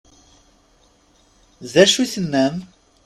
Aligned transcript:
D 1.71 1.73
acu 1.83 1.99
i 2.03 2.07
tennam? 2.13 2.55